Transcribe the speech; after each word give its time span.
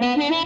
I 0.00 0.44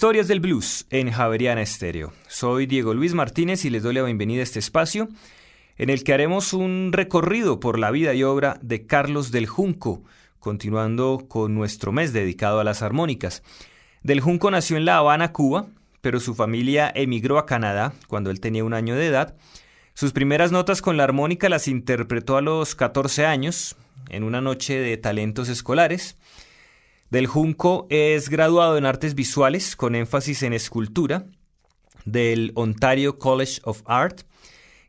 Historias 0.00 0.28
del 0.28 0.40
Blues 0.40 0.86
en 0.88 1.10
Javeriana 1.10 1.60
Estéreo. 1.60 2.14
Soy 2.26 2.64
Diego 2.64 2.94
Luis 2.94 3.12
Martínez 3.12 3.66
y 3.66 3.68
les 3.68 3.82
doy 3.82 3.92
la 3.92 4.02
bienvenida 4.02 4.40
a 4.40 4.44
este 4.44 4.58
espacio 4.58 5.10
en 5.76 5.90
el 5.90 6.04
que 6.04 6.14
haremos 6.14 6.54
un 6.54 6.88
recorrido 6.90 7.60
por 7.60 7.78
la 7.78 7.90
vida 7.90 8.14
y 8.14 8.22
obra 8.22 8.58
de 8.62 8.86
Carlos 8.86 9.30
del 9.30 9.46
Junco, 9.46 10.02
continuando 10.38 11.26
con 11.28 11.54
nuestro 11.54 11.92
mes 11.92 12.14
dedicado 12.14 12.60
a 12.60 12.64
las 12.64 12.80
armónicas. 12.80 13.42
Del 14.02 14.20
Junco 14.20 14.50
nació 14.50 14.78
en 14.78 14.86
La 14.86 14.96
Habana, 14.96 15.34
Cuba, 15.34 15.66
pero 16.00 16.18
su 16.18 16.34
familia 16.34 16.90
emigró 16.94 17.36
a 17.36 17.44
Canadá 17.44 17.92
cuando 18.08 18.30
él 18.30 18.40
tenía 18.40 18.64
un 18.64 18.72
año 18.72 18.94
de 18.94 19.06
edad. 19.06 19.36
Sus 19.92 20.12
primeras 20.12 20.50
notas 20.50 20.80
con 20.80 20.96
la 20.96 21.04
armónica 21.04 21.50
las 21.50 21.68
interpretó 21.68 22.38
a 22.38 22.40
los 22.40 22.74
14 22.74 23.26
años, 23.26 23.76
en 24.08 24.24
una 24.24 24.40
noche 24.40 24.78
de 24.78 24.96
talentos 24.96 25.50
escolares. 25.50 26.16
Del 27.10 27.26
Junco 27.26 27.88
es 27.90 28.28
graduado 28.28 28.78
en 28.78 28.86
artes 28.86 29.16
visuales 29.16 29.74
con 29.74 29.96
énfasis 29.96 30.44
en 30.44 30.52
escultura 30.52 31.26
del 32.04 32.52
Ontario 32.54 33.18
College 33.18 33.60
of 33.64 33.82
Art. 33.84 34.20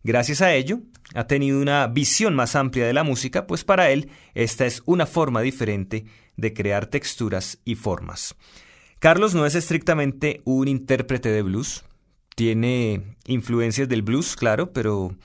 Gracias 0.03 0.43
a 0.43 0.53
ello, 0.53 0.81
ha 1.15 1.25
tenido 1.25 1.59
una 1.59 1.87
visión 1.87 2.35
más 2.35 2.55
amplia 2.55 2.85
de 2.85 2.93
la 2.93 3.03
música, 3.03 3.47
pues 3.47 3.63
para 3.63 3.89
él 3.89 4.11
esta 4.35 4.67
es 4.67 4.83
una 4.85 5.07
forma 5.07 5.41
diferente 5.41 6.05
de 6.37 6.53
crear 6.53 6.85
texturas 6.85 7.57
y 7.65 7.73
formas. 7.73 8.35
Carlos 8.99 9.33
no 9.33 9.47
es 9.47 9.55
estrictamente 9.55 10.41
un 10.43 10.67
intérprete 10.67 11.29
de 11.29 11.41
blues, 11.41 11.83
tiene 12.35 13.17
influencias 13.25 13.89
del 13.89 14.03
blues, 14.03 14.35
claro, 14.35 14.71
pero 14.73 15.15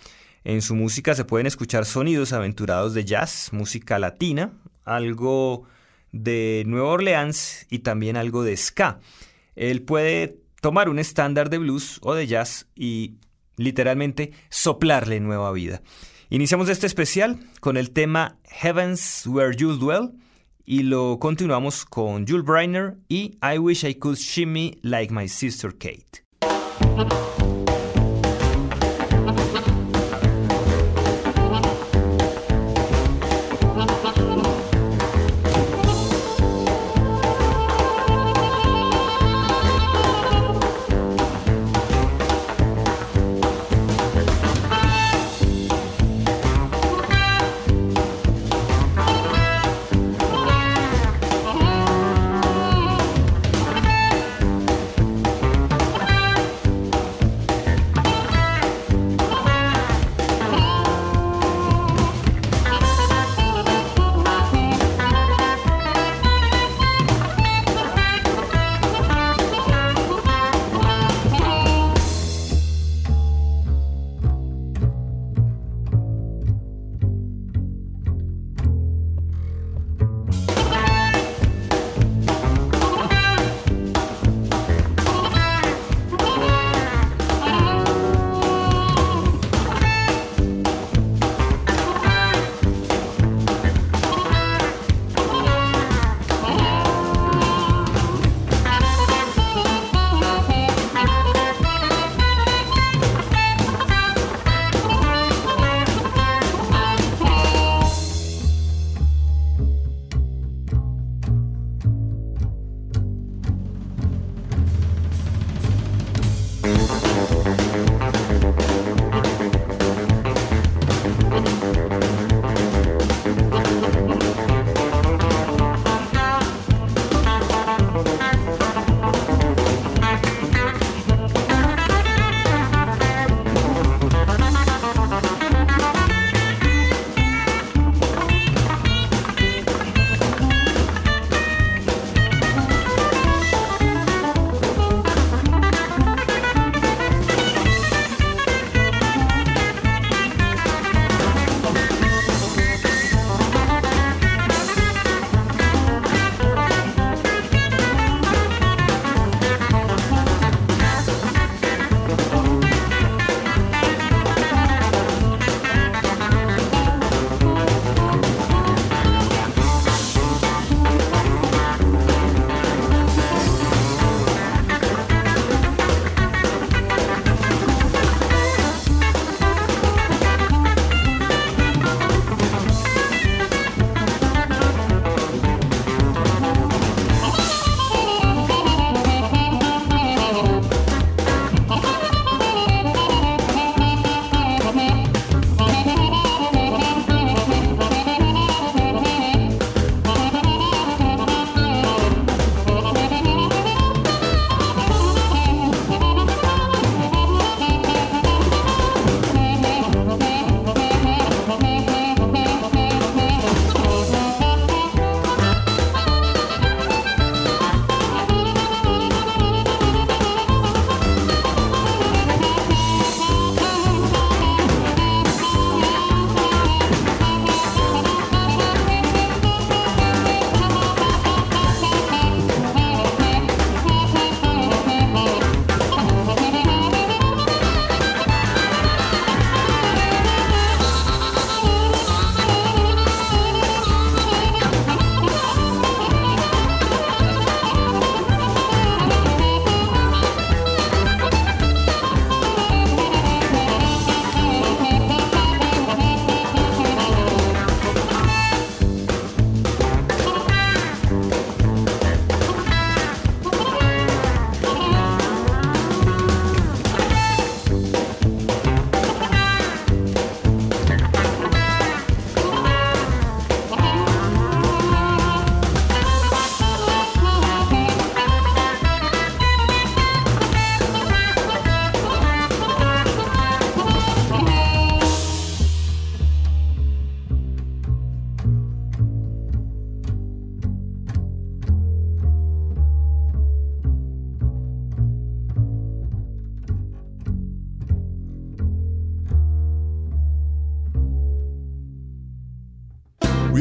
en 0.44 0.62
su 0.62 0.74
música 0.74 1.14
se 1.14 1.26
pueden 1.26 1.46
escuchar 1.46 1.84
sonidos 1.84 2.32
aventurados 2.32 2.94
de 2.94 3.04
jazz, 3.04 3.50
música 3.52 3.98
latina, 3.98 4.54
algo 4.86 5.66
de 6.12 6.64
Nueva 6.66 6.88
Orleans 6.88 7.66
y 7.70 7.80
también 7.80 8.16
algo 8.16 8.42
de 8.42 8.56
ska. 8.56 9.00
Él 9.54 9.82
puede 9.82 10.38
tomar 10.60 10.88
un 10.88 10.98
estándar 10.98 11.50
de 11.50 11.58
blues 11.58 11.98
o 12.02 12.14
de 12.14 12.26
jazz 12.26 12.66
y 12.74 13.16
literalmente 13.56 14.32
soplarle 14.50 15.20
nueva 15.20 15.52
vida. 15.52 15.82
Iniciamos 16.28 16.68
este 16.68 16.86
especial 16.86 17.38
con 17.60 17.76
el 17.76 17.90
tema 17.90 18.38
Heavens 18.44 19.26
Where 19.26 19.56
You 19.56 19.76
Dwell 19.76 20.12
y 20.64 20.82
lo 20.82 21.18
continuamos 21.20 21.84
con 21.84 22.26
Jules 22.26 22.44
Briner 22.44 22.96
y 23.08 23.38
I 23.42 23.58
Wish 23.58 23.84
I 23.84 23.94
Could 23.94 24.16
Shimmy 24.16 24.78
Like 24.82 25.14
My 25.14 25.28
Sister 25.28 25.72
Kate. 25.76 26.24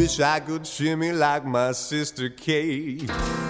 Wish 0.06 0.20
I 0.20 0.40
could 0.40 0.68
shimmy 0.68 1.12
like 1.12 1.46
my 1.46 1.72
sister 1.72 2.30
Kate, 2.30 3.10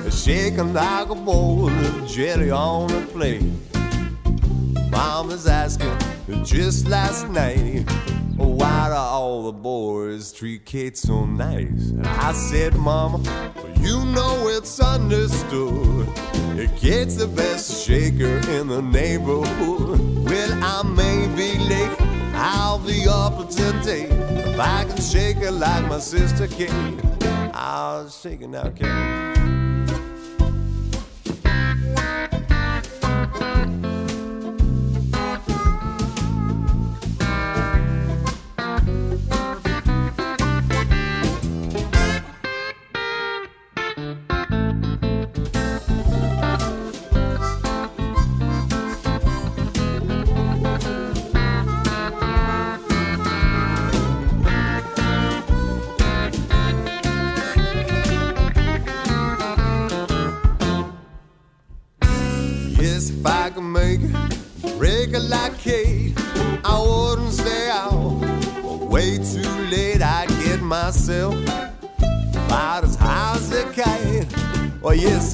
shaking 0.09 0.73
like 0.73 1.09
a 1.09 1.13
bowl 1.13 1.67
of 1.67 2.07
jelly 2.07 2.49
on 2.49 2.89
a 2.93 3.05
plate. 3.07 3.43
Mom 4.89 4.89
Mama's 4.89 5.47
asking 5.47 5.97
just 6.45 6.87
last 6.87 7.27
night, 7.27 7.83
oh, 8.39 8.47
why 8.47 8.87
do 8.87 8.95
all 8.95 9.43
the 9.43 9.51
boys 9.51 10.31
treat 10.31 10.65
Kate 10.65 10.97
so 10.97 11.25
nice? 11.25 11.89
And 11.89 12.07
I 12.07 12.31
said, 12.31 12.73
Mama, 12.75 13.17
you 13.81 14.05
know 14.05 14.47
it's 14.47 14.79
understood. 14.79 16.07
Kate's 16.77 17.17
the 17.17 17.27
best 17.27 17.85
shaker 17.85 18.37
in 18.51 18.69
the 18.69 18.81
neighborhood. 18.81 19.99
Well, 20.23 20.63
I 20.63 20.83
may 20.83 21.27
be 21.35 21.59
late, 21.59 21.97
I'll 22.37 22.79
be 22.79 23.07
up 23.07 23.49
today. 23.49 24.03
If 24.03 24.59
I 24.59 24.85
can 24.85 25.01
shake 25.01 25.37
it 25.37 25.51
like 25.51 25.87
my 25.87 25.99
sister 25.99 26.47
Kate, 26.47 26.71
I'll 27.53 28.09
shake 28.09 28.41
her 28.41 28.47
now, 28.47 28.69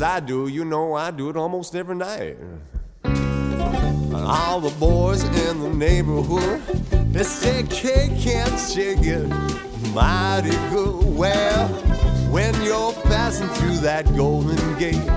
I 0.03 0.19
do, 0.19 0.47
you 0.47 0.65
know 0.65 0.93
I 0.93 1.11
do 1.11 1.29
it 1.29 1.35
almost 1.35 1.75
every 1.75 1.95
night. 1.95 2.37
All 4.13 4.59
the 4.59 4.73
boys 4.79 5.23
in 5.47 5.59
the 5.59 5.69
neighborhood, 5.69 6.61
they 7.11 7.23
say 7.23 7.63
Kate 7.69 8.17
can't 8.19 8.59
shake 8.59 9.05
it 9.05 9.27
mighty 9.93 10.51
good. 10.69 11.17
Well, 11.17 11.67
when 12.31 12.53
you're 12.61 12.93
passing 13.03 13.47
through 13.49 13.77
that 13.79 14.05
golden 14.15 14.77
gate, 14.77 15.09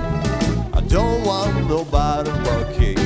I 0.72 0.80
don't 0.88 1.24
want 1.24 1.68
nobody 1.68 2.30
but 2.30 2.72
Kate. 2.74 3.03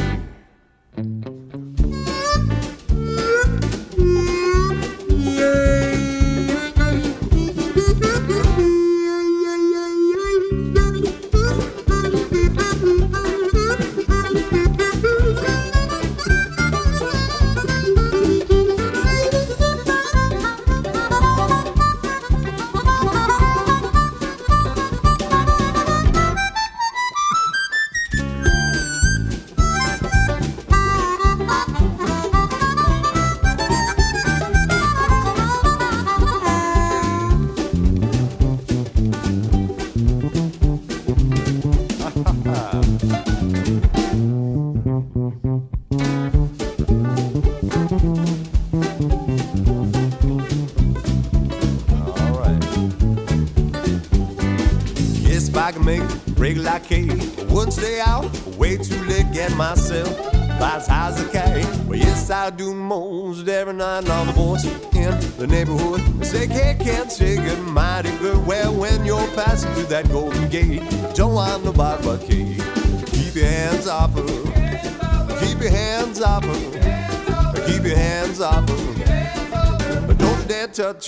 Touch. 80.92 81.06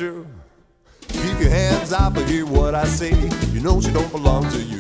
Keep 1.09 1.41
your 1.41 1.51
hands 1.51 1.93
off 1.93 2.15
her. 2.15 2.25
Hear 2.25 2.47
what 2.47 2.75
I 2.75 2.85
say. 2.85 3.15
You 3.53 3.61
know 3.61 3.81
she 3.81 3.91
don't 3.93 4.11
belong 4.11 4.49
to 4.51 4.63
you. 4.63 4.80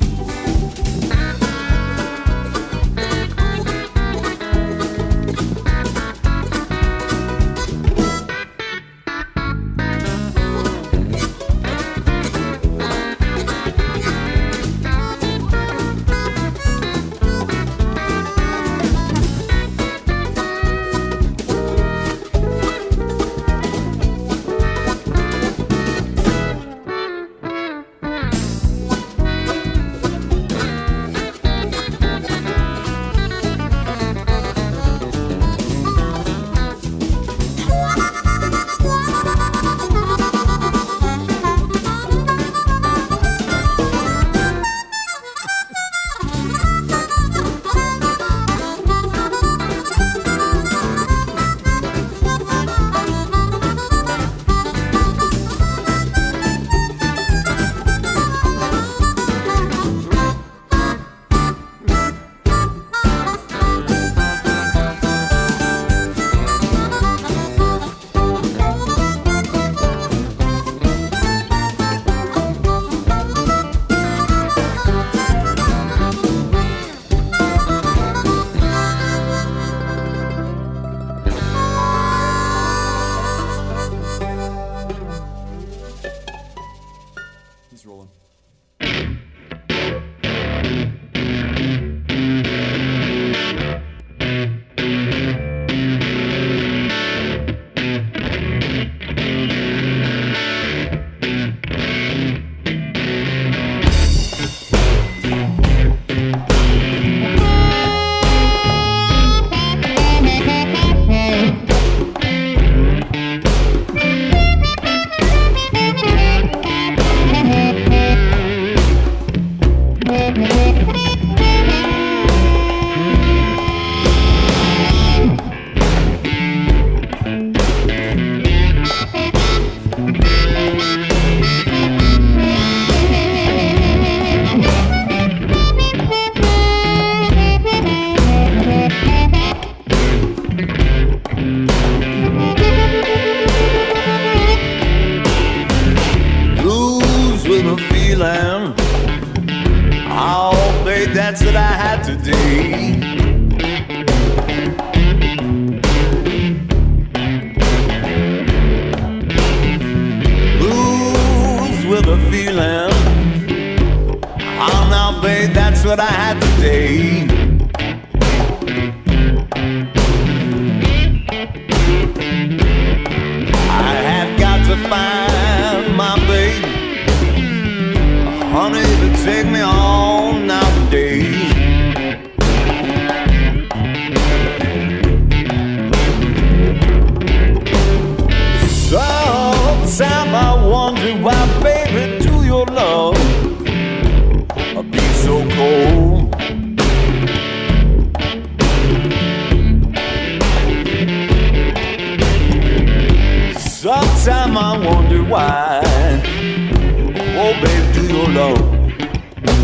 Love 208.40 208.96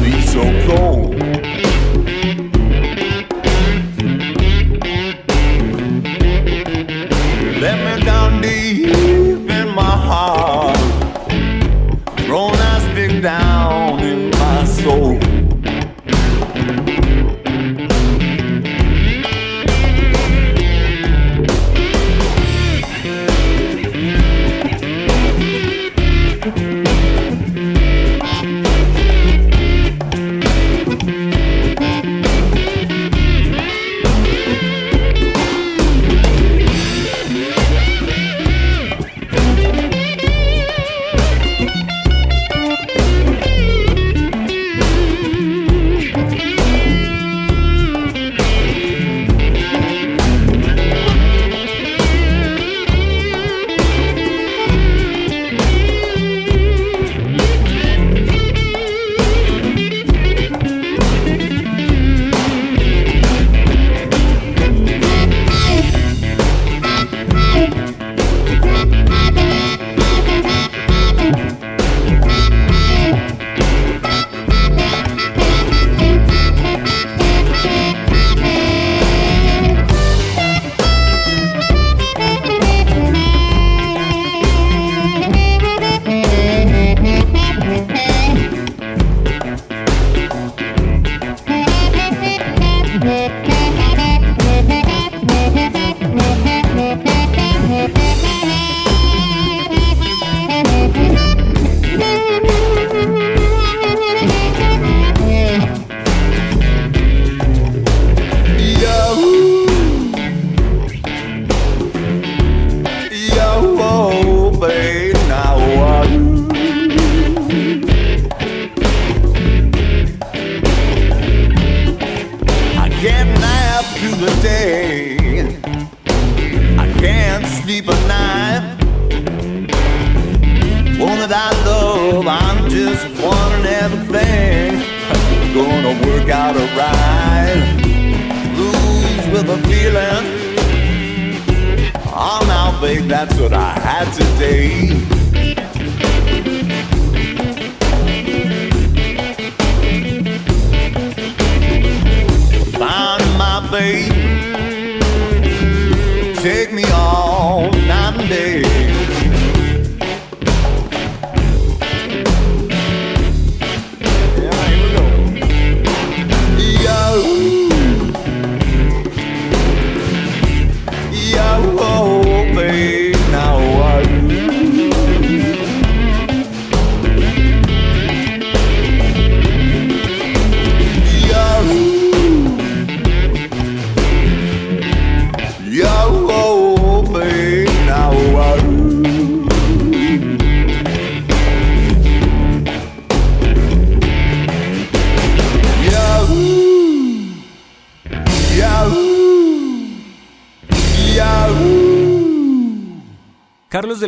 be 0.02 0.20
so 0.20 0.42
cold? 0.66 1.15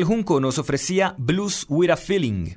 Junco 0.08 0.40
nos 0.40 0.58
ofrecía 0.58 1.14
Blues 1.18 1.66
with 1.68 1.90
a 1.90 1.96
Feeling. 1.98 2.54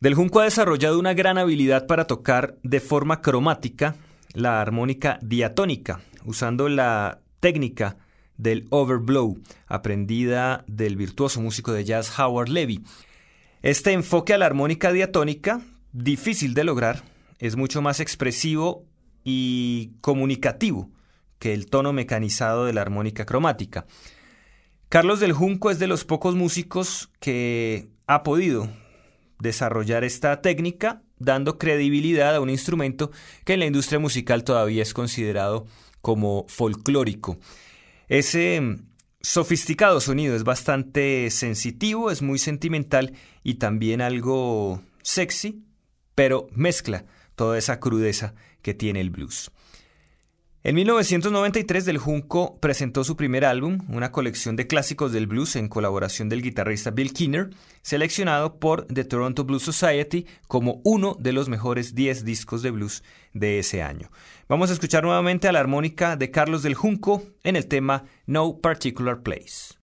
Del 0.00 0.14
Junco 0.14 0.38
ha 0.38 0.44
desarrollado 0.44 0.96
una 0.96 1.12
gran 1.12 1.36
habilidad 1.36 1.88
para 1.88 2.06
tocar 2.06 2.58
de 2.62 2.78
forma 2.78 3.22
cromática 3.22 3.96
la 4.34 4.60
armónica 4.60 5.18
diatónica, 5.20 6.00
usando 6.24 6.68
la 6.68 7.22
técnica 7.40 7.96
del 8.36 8.68
overblow, 8.70 9.36
aprendida 9.66 10.64
del 10.68 10.94
virtuoso 10.94 11.40
músico 11.40 11.72
de 11.72 11.82
jazz 11.82 12.16
Howard 12.16 12.50
Levy. 12.50 12.84
Este 13.62 13.90
enfoque 13.90 14.32
a 14.32 14.38
la 14.38 14.46
armónica 14.46 14.92
diatónica, 14.92 15.60
difícil 15.92 16.54
de 16.54 16.62
lograr, 16.62 17.02
es 17.40 17.56
mucho 17.56 17.82
más 17.82 17.98
expresivo 17.98 18.84
y 19.24 19.90
comunicativo 20.02 20.88
que 21.40 21.52
el 21.52 21.66
tono 21.66 21.92
mecanizado 21.92 22.64
de 22.64 22.74
la 22.74 22.82
armónica 22.82 23.26
cromática. 23.26 23.86
Carlos 24.88 25.20
del 25.20 25.34
Junco 25.34 25.70
es 25.70 25.78
de 25.78 25.86
los 25.86 26.06
pocos 26.06 26.34
músicos 26.34 27.10
que 27.20 27.90
ha 28.06 28.22
podido 28.22 28.70
desarrollar 29.38 30.02
esta 30.02 30.40
técnica 30.40 31.02
dando 31.18 31.58
credibilidad 31.58 32.34
a 32.34 32.40
un 32.40 32.48
instrumento 32.48 33.10
que 33.44 33.52
en 33.52 33.60
la 33.60 33.66
industria 33.66 33.98
musical 33.98 34.44
todavía 34.44 34.82
es 34.82 34.94
considerado 34.94 35.66
como 36.00 36.46
folclórico. 36.48 37.38
Ese 38.08 38.62
mm, 38.62 38.86
sofisticado 39.20 40.00
sonido 40.00 40.34
es 40.34 40.44
bastante 40.44 41.30
sensitivo, 41.30 42.10
es 42.10 42.22
muy 42.22 42.38
sentimental 42.38 43.12
y 43.42 43.54
también 43.54 44.00
algo 44.00 44.80
sexy, 45.02 45.64
pero 46.14 46.48
mezcla 46.52 47.04
toda 47.34 47.58
esa 47.58 47.78
crudeza 47.78 48.34
que 48.62 48.72
tiene 48.72 49.02
el 49.02 49.10
blues. 49.10 49.50
En 50.68 50.74
1993 50.74 51.86
Del 51.86 51.96
Junco 51.96 52.58
presentó 52.60 53.02
su 53.02 53.16
primer 53.16 53.46
álbum, 53.46 53.78
una 53.88 54.12
colección 54.12 54.54
de 54.54 54.66
clásicos 54.66 55.12
del 55.12 55.26
blues 55.26 55.56
en 55.56 55.66
colaboración 55.66 56.28
del 56.28 56.42
guitarrista 56.42 56.90
Bill 56.90 57.14
Kinner, 57.14 57.48
seleccionado 57.80 58.58
por 58.58 58.84
The 58.84 59.04
Toronto 59.04 59.44
Blues 59.44 59.62
Society 59.62 60.26
como 60.46 60.82
uno 60.84 61.16
de 61.18 61.32
los 61.32 61.48
mejores 61.48 61.94
10 61.94 62.22
discos 62.26 62.60
de 62.60 62.70
blues 62.70 63.02
de 63.32 63.58
ese 63.58 63.80
año. 63.80 64.10
Vamos 64.46 64.68
a 64.68 64.74
escuchar 64.74 65.04
nuevamente 65.04 65.48
a 65.48 65.52
la 65.52 65.60
armónica 65.60 66.16
de 66.16 66.30
Carlos 66.30 66.62
Del 66.62 66.74
Junco 66.74 67.22
en 67.44 67.56
el 67.56 67.66
tema 67.66 68.04
No 68.26 68.58
Particular 68.58 69.22
Place. 69.22 69.78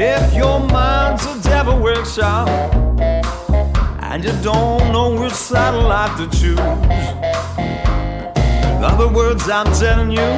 If 0.00 0.32
your 0.32 0.60
mind's 0.60 1.26
a 1.26 1.42
devil 1.42 1.76
workshop 1.76 2.46
and 4.00 4.22
you 4.22 4.30
don't 4.44 4.92
know 4.92 5.20
which 5.20 5.32
satellite 5.32 6.16
to 6.18 6.38
choose. 6.38 6.60
In 8.76 8.84
other 8.84 9.08
words, 9.08 9.48
I'm 9.50 9.66
telling 9.72 10.12
you, 10.12 10.36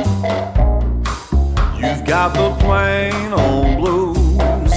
you've 1.76 2.06
got 2.06 2.32
the 2.32 2.56
plain 2.60 3.34
old 3.34 3.76
blues. 3.76 4.72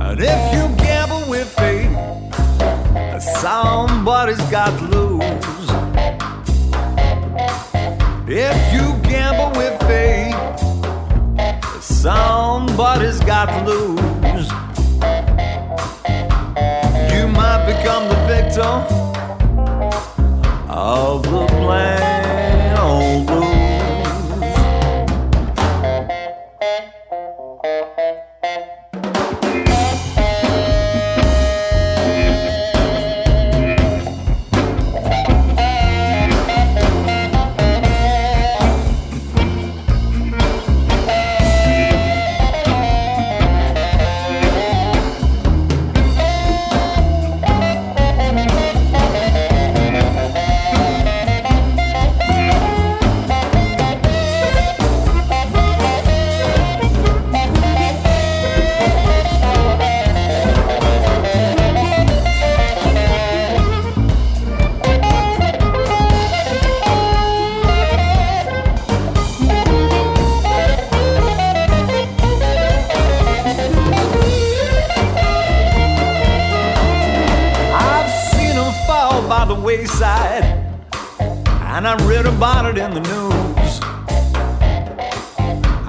And 0.00 0.18
if 0.18 0.54
you 0.54 0.74
gamble 0.82 1.28
with 1.28 1.48
fate, 1.50 1.92
somebody's 3.20 4.40
got 4.50 4.70
to 4.78 4.84
lose. 4.86 5.68
If 8.26 8.72
you 8.72 8.96
gamble 9.02 9.58
with 9.58 9.78
fate, 9.82 10.67
somebody's 12.02 13.18
got 13.20 13.46
to 13.46 13.64
lose. 13.66 14.48
You 17.12 17.26
might 17.26 17.66
become 17.66 18.08
the 18.08 18.20
victim 18.28 18.86
of 20.68 21.22
the 21.24 21.47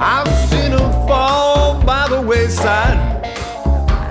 I've 0.01 0.33
seen 0.49 0.71
them 0.71 0.91
fall 1.05 1.83
by 1.83 2.07
the 2.07 2.21
wayside, 2.21 3.25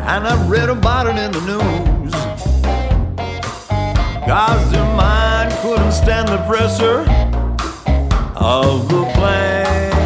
and 0.07 0.27
I've 0.27 0.51
read 0.51 0.69
about 0.69 1.07
it 1.07 1.17
in 1.17 1.33
the 1.33 1.41
news. 1.41 2.13
Cause 4.27 4.71
their 4.71 4.85
mind 4.95 5.51
couldn't 5.63 5.93
stand 5.93 6.29
the 6.29 6.45
pressure 6.47 7.01
of 8.37 8.87
the 8.91 9.11
plain 9.15 9.98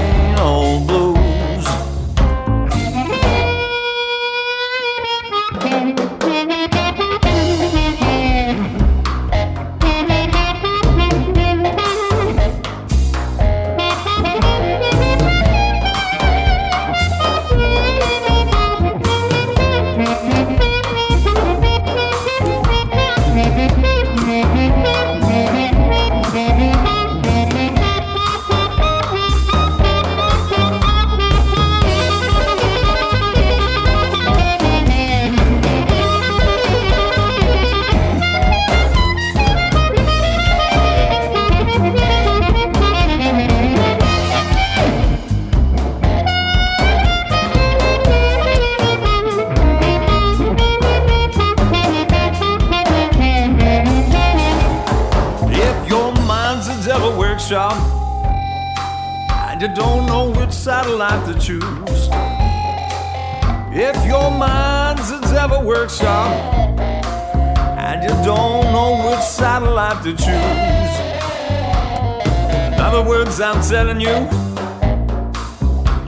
to 61.32 61.40
choose. 61.40 62.08
If 63.74 63.96
your 64.06 64.30
mind's 64.30 65.10
a 65.10 65.20
devil 65.20 65.62
workshop 65.62 66.28
and 67.78 68.02
you 68.02 68.10
don't 68.24 68.64
know 68.72 69.10
which 69.10 69.20
satellite 69.20 70.02
to 70.02 70.12
choose. 70.12 70.92
In 72.72 72.80
other 72.80 73.02
words, 73.02 73.40
I'm 73.40 73.62
telling 73.62 74.00
you, 74.00 74.28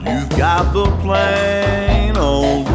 you've 0.05 0.29
got 0.37 0.73
the 0.73 0.85
plain 1.01 2.17
old 2.17 2.69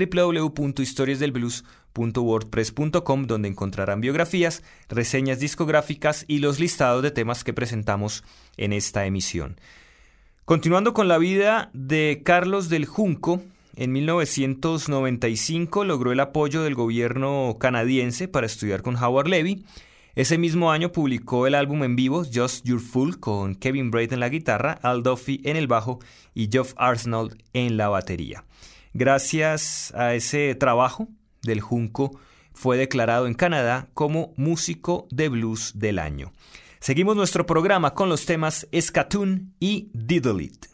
www.historiasdelblues.wordpress.com 1.93 3.25
donde 3.25 3.47
encontrarán 3.47 4.01
biografías, 4.01 4.63
reseñas 4.89 5.39
discográficas 5.39 6.25
y 6.27 6.39
los 6.39 6.59
listados 6.59 7.03
de 7.03 7.11
temas 7.11 7.43
que 7.43 7.53
presentamos 7.53 8.23
en 8.57 8.73
esta 8.73 9.05
emisión. 9.05 9.59
Continuando 10.45 10.93
con 10.93 11.07
la 11.07 11.17
vida 11.17 11.69
de 11.73 12.21
Carlos 12.23 12.69
del 12.69 12.85
Junco, 12.85 13.41
en 13.75 13.91
1995 13.91 15.85
logró 15.85 16.11
el 16.11 16.19
apoyo 16.19 16.63
del 16.63 16.75
gobierno 16.75 17.57
canadiense 17.59 18.27
para 18.27 18.47
estudiar 18.47 18.81
con 18.81 18.95
Howard 18.95 19.27
Levy 19.27 19.63
ese 20.19 20.37
mismo 20.37 20.71
año 20.71 20.91
publicó 20.91 21.47
el 21.47 21.55
álbum 21.55 21.81
en 21.83 21.95
vivo 21.95 22.25
Just 22.25 22.65
Your 22.65 22.81
Fool 22.81 23.21
con 23.21 23.55
Kevin 23.55 23.89
Braid 23.89 24.11
en 24.11 24.19
la 24.19 24.27
guitarra, 24.27 24.77
Al 24.81 25.01
Duffy 25.01 25.39
en 25.45 25.55
el 25.55 25.67
bajo 25.67 25.99
y 26.33 26.49
Geoff 26.51 26.73
Arsenault 26.75 27.41
en 27.53 27.77
la 27.77 27.87
batería. 27.87 28.43
Gracias 28.93 29.93
a 29.95 30.15
ese 30.15 30.55
trabajo 30.55 31.07
del 31.41 31.61
Junco 31.61 32.19
fue 32.53 32.77
declarado 32.77 33.27
en 33.27 33.33
Canadá 33.33 33.87
como 33.93 34.33
músico 34.35 35.07
de 35.11 35.29
blues 35.29 35.73
del 35.75 35.99
año. 35.99 36.33
Seguimos 36.79 37.15
nuestro 37.15 37.45
programa 37.45 37.93
con 37.93 38.09
los 38.09 38.25
temas 38.25 38.67
Scatoon 38.77 39.53
y 39.59 39.89
Diddle 39.93 40.43
It. 40.43 40.65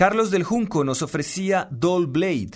Carlos 0.00 0.30
del 0.30 0.44
Junco 0.44 0.82
nos 0.82 1.02
ofrecía 1.02 1.68
Doll 1.70 2.06
Blade. 2.06 2.52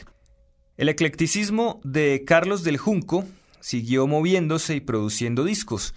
El 0.78 0.88
eclecticismo 0.88 1.78
de 1.84 2.24
Carlos 2.26 2.64
del 2.64 2.78
Junco 2.78 3.26
siguió 3.60 4.06
moviéndose 4.06 4.76
y 4.76 4.80
produciendo 4.80 5.44
discos. 5.44 5.94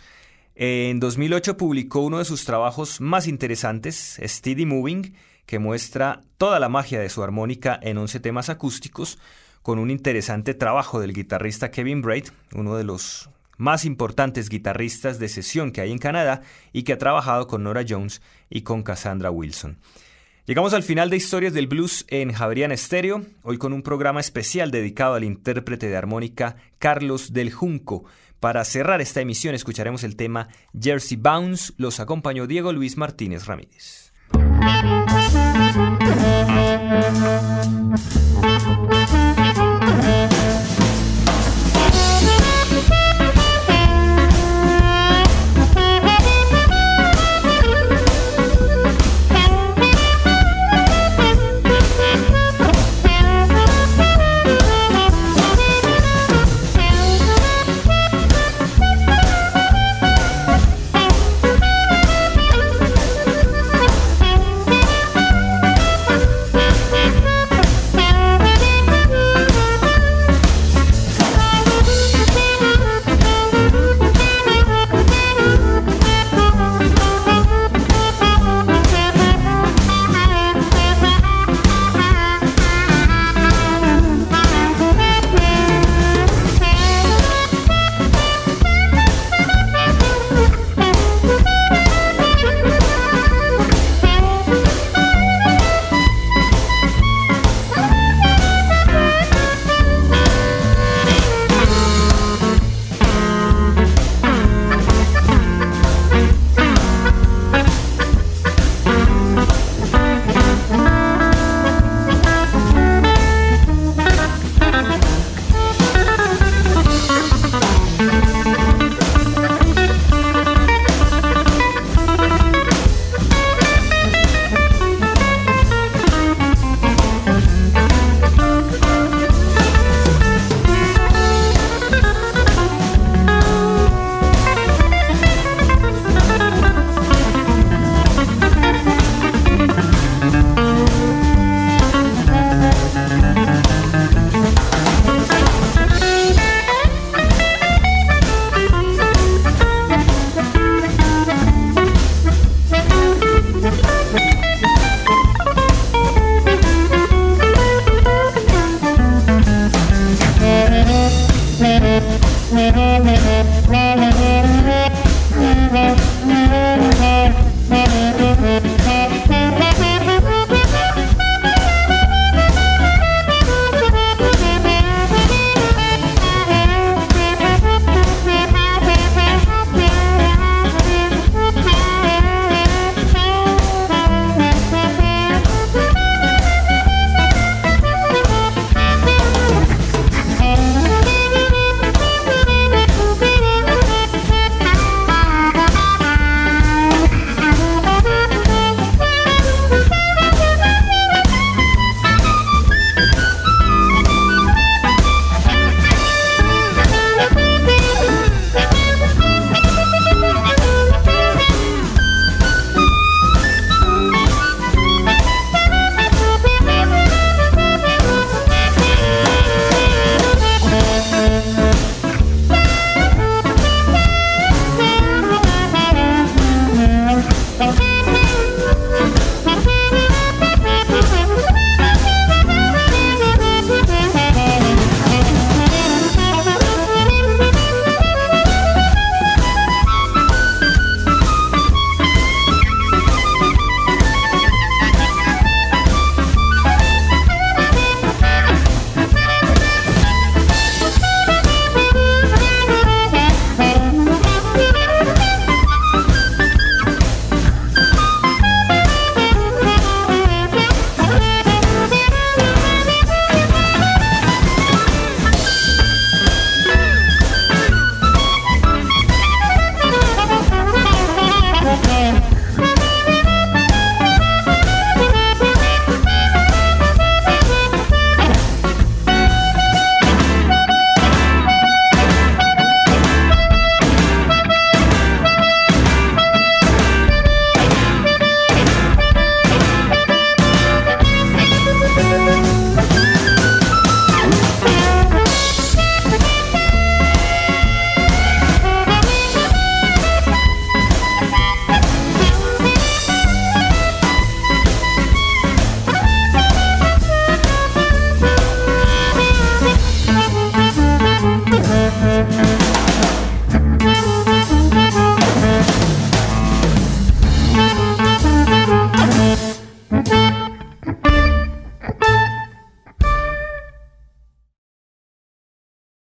En 0.56 1.00
2008 1.00 1.56
publicó 1.56 2.02
uno 2.02 2.18
de 2.18 2.26
sus 2.26 2.44
trabajos 2.44 3.00
más 3.00 3.28
interesantes, 3.28 4.20
Steady 4.22 4.66
Moving, 4.66 5.16
que 5.46 5.58
muestra 5.58 6.20
toda 6.38 6.60
la 6.60 6.68
magia 6.68 7.00
de 7.00 7.08
su 7.08 7.24
armónica 7.24 7.80
en 7.82 7.98
11 7.98 8.20
temas 8.20 8.50
acústicos, 8.50 9.18
con 9.62 9.80
un 9.80 9.90
interesante 9.90 10.54
trabajo 10.54 11.00
del 11.00 11.14
guitarrista 11.14 11.72
Kevin 11.72 12.02
Braid, 12.02 12.26
uno 12.56 12.76
de 12.76 12.84
los 12.84 13.30
más 13.56 13.86
importantes 13.86 14.50
guitarristas 14.50 15.18
de 15.18 15.30
sesión 15.30 15.72
que 15.72 15.80
hay 15.80 15.94
en 15.94 15.98
Canadá 15.98 16.42
y 16.74 16.84
que 16.84 16.92
ha 16.92 16.98
trabajado 16.98 17.48
con 17.48 17.64
Nora 17.64 17.86
Jones 17.88 18.22
y 18.50 18.64
con 18.64 18.84
Cassandra 18.84 19.32
Wilson. 19.32 19.80
Llegamos 20.48 20.74
al 20.74 20.84
final 20.84 21.10
de 21.10 21.18
Historias 21.18 21.54
del 21.54 21.68
Blues 21.68 22.06
en 22.08 22.32
Javerian 22.32 22.72
Estéreo, 22.72 23.26
hoy 23.44 23.58
con 23.58 23.74
un 23.74 23.84
programa 23.84 24.22
especial 24.22 24.72
dedicado 24.72 25.16
al 25.16 25.26
intérprete 25.26 25.90
de 25.90 25.98
armónica 25.98 26.56
Carlos 26.80 27.34
del 27.34 27.52
Junco. 27.52 28.06
Para 28.40 28.64
cerrar 28.64 29.02
esta 29.02 29.20
emisión 29.20 29.56
escucharemos 29.56 30.06
el 30.06 30.16
tema 30.16 30.48
Jersey 30.80 31.18
Bounce, 31.18 31.74
los 31.76 32.00
acompañó 32.00 32.48
Diego 32.48 32.72
Luis 32.72 32.96
Martínez 32.96 33.46
Ramírez. 33.46 34.14